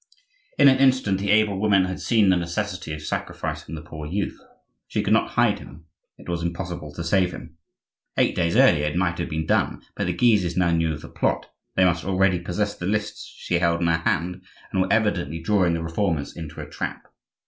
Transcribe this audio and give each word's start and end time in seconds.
In 0.57 0.67
an 0.67 0.79
instant 0.79 1.19
the 1.19 1.29
able 1.29 1.59
woman 1.61 1.85
had 1.85 1.99
seen 2.01 2.29
the 2.29 2.35
necessity 2.35 2.91
of 2.95 3.03
sacrificing 3.03 3.75
the 3.75 3.83
poor 3.83 4.07
youth. 4.07 4.35
She 4.87 5.03
could 5.03 5.13
not 5.13 5.33
hide 5.33 5.59
him; 5.59 5.85
it 6.17 6.27
was 6.27 6.41
impossible 6.41 6.91
to 6.95 7.03
save 7.03 7.33
him. 7.33 7.57
Eight 8.17 8.35
days 8.35 8.55
earlier 8.55 8.87
it 8.87 8.95
might 8.95 9.19
have 9.19 9.29
been 9.29 9.45
done; 9.45 9.83
but 9.95 10.07
the 10.07 10.13
Guises 10.13 10.57
now 10.57 10.71
knew 10.71 10.91
of 10.91 11.01
the 11.01 11.07
plot; 11.07 11.51
they 11.75 11.85
must 11.85 12.03
already 12.03 12.39
possess 12.39 12.73
the 12.75 12.87
lists 12.87 13.31
she 13.37 13.59
held 13.59 13.81
in 13.81 13.85
her 13.85 13.97
hand, 13.99 14.41
and 14.71 14.81
were 14.81 14.91
evidently 14.91 15.39
drawing 15.39 15.75
the 15.75 15.83
Reformers 15.83 16.35
into 16.35 16.61
a 16.61 16.67
trap. 16.67 17.03